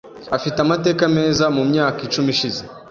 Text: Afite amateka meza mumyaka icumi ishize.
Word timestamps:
Afite 0.35 0.57
amateka 0.65 1.03
meza 1.15 1.45
mumyaka 1.55 1.99
icumi 2.07 2.29
ishize. 2.35 2.61